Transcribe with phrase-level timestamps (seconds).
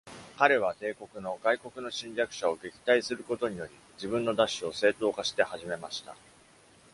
[0.39, 6.15] 彼は、帝国の外国の侵略者を撃退することにより、自分の奪取を正当化して始めました。